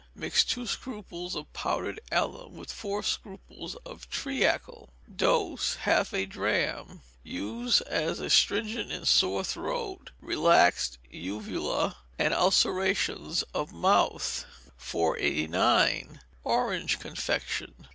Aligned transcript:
Mix 0.15 0.43
two 0.43 0.65
scruples 0.65 1.35
of 1.35 1.53
powdered 1.53 1.99
alum 2.11 2.55
with 2.55 2.71
four 2.71 3.03
scruples 3.03 3.75
of 3.85 4.09
treacle. 4.09 4.89
Dose, 5.15 5.75
half 5.75 6.11
a 6.11 6.25
drachm. 6.25 7.01
Use 7.21 7.81
as 7.81 8.19
astringent 8.19 8.91
in 8.91 9.05
sore 9.05 9.43
throat, 9.43 10.09
relaxed 10.19 10.97
uvula, 11.07 11.97
and 12.17 12.33
ulcerations 12.33 13.43
of 13.53 13.73
mouth. 13.73 14.45
489. 14.75 16.19
Orange 16.43 16.97
Confection. 16.97 17.87